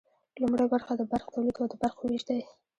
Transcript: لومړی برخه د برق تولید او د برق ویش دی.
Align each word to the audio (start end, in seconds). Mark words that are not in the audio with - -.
لومړی 0.41 0.65
برخه 0.73 0.91
د 0.97 1.01
برق 1.11 1.27
تولید 1.33 1.55
او 1.61 1.67
د 1.71 1.73
برق 1.81 1.97
ویش 1.99 2.23
دی. 2.29 2.39